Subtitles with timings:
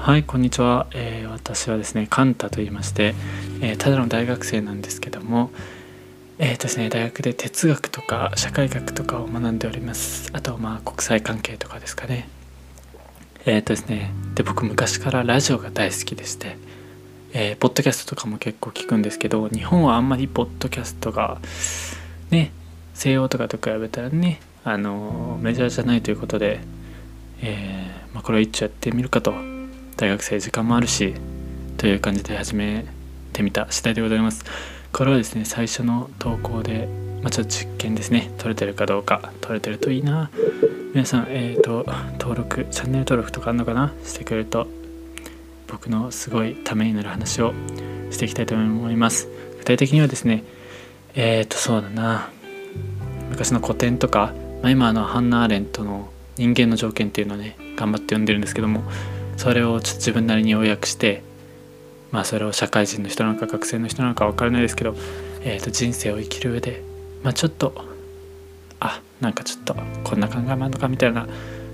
[0.00, 3.14] はいこんにちは、えー、私はですねカンタと言いまして、
[3.60, 5.50] えー、ただの大学生なんですけども
[6.38, 10.30] えーとですね、大学で哲学とか社会学とかを学んでおります。
[10.32, 12.28] あとまあ国際関係とかですかね。
[13.44, 16.56] えっ、ー、とですねで僕昔からラジオが大好きでして
[17.32, 21.40] えー、ポッドキャストとかも結構聞くんですけど日本はあんまりポッドキャストが
[22.30, 22.52] ね
[22.94, 26.60] 西洋とかと比べたらねあのメジャーじゃないということで、
[27.42, 29.57] えーまあ、これを一応やってみるかと
[29.98, 31.12] 大学生時間もあるし
[31.76, 32.86] という感じで始め
[33.32, 34.44] てみた次第でございます。
[34.92, 36.88] これはですね最初の投稿で、
[37.20, 38.30] まあ、ちょっと実験ですね。
[38.38, 40.30] 撮れてるかどうか撮れてるといいな。
[40.94, 43.92] 皆さんえっ、ー、と登録チャンネル登録とかあるのかな？
[44.04, 44.68] してくれると
[45.66, 47.52] 僕のすごいためになる話を
[48.12, 49.28] していきたいと思います。
[49.58, 50.44] 具体的にはですね
[51.16, 52.30] えっ、ー、とそうだな。
[53.30, 58.84] 昔の古典とか、まあ、今のハンナ・アーレントの人間の条件っていうのをね頑張って読んでるんですけども
[59.38, 61.22] それをちょっと自分なりに要約して
[62.10, 64.94] まあそれを社会人の人なのか学生の人なのか分からないですけど、
[65.42, 66.82] えー、と人生を生きる上で
[67.22, 67.72] まあちょっと
[68.80, 71.26] あなんかちょっとこんな考えもあるのかみたいな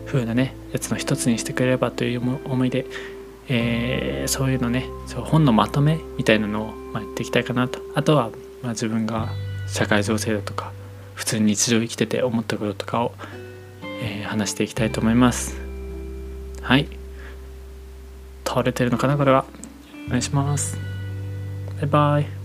[0.06, 2.86] 風なねやつの一つにしてくれればという思いで
[3.48, 7.80] えー、そういうのねそう本のまとめみたいなのを、まあ、やっていきたいかなと。
[7.94, 8.30] あとは、
[8.62, 9.28] まあ、自分が
[9.68, 10.72] 社会情勢だとか
[11.14, 13.12] 普通に日常生きてて思ったこととかを、
[13.82, 15.56] えー、話していきたいと思います。
[16.62, 16.88] はい。
[18.54, 19.44] 倒れてるのかなこれは。
[20.06, 20.78] お願いします。
[21.80, 22.43] バイバイ。